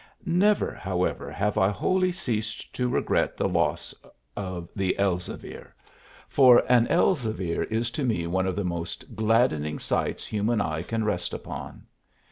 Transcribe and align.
Never, 0.25 0.73
however, 0.73 1.31
have 1.31 1.59
I 1.59 1.69
wholly 1.69 2.11
ceased 2.11 2.73
to 2.73 2.89
regret 2.89 3.37
the 3.37 3.47
loss 3.47 3.93
of 4.35 4.67
the 4.75 4.95
Elzevir, 4.97 5.75
for 6.27 6.63
an 6.67 6.87
Elzevir 6.87 7.65
is 7.65 7.91
to 7.91 8.03
me 8.03 8.25
one 8.25 8.47
of 8.47 8.55
the 8.55 8.65
most 8.65 9.15
gladdening 9.15 9.77
sights 9.77 10.25
human 10.25 10.59
eye 10.59 10.81
can 10.81 11.03
rest 11.03 11.35
upon. 11.35 11.83